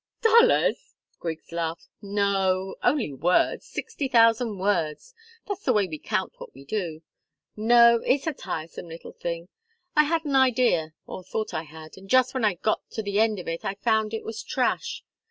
[0.23, 1.85] "Dollars!" Griggs laughed.
[2.01, 3.67] "No only words.
[3.67, 5.13] Sixty thousand words.
[5.45, 7.03] That's the way we count what we do.
[7.55, 9.49] No it's a tiresome little thing.
[9.95, 13.19] I had an idea, or thought I had, and just when I got to the
[13.19, 15.03] end of it I found it was trash.